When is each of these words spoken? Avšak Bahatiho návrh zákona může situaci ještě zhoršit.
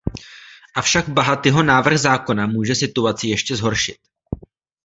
Avšak 0.75 1.09
Bahatiho 1.09 1.63
návrh 1.63 1.97
zákona 1.99 2.47
může 2.47 2.75
situaci 2.75 3.27
ještě 3.27 3.55
zhoršit. 3.55 3.97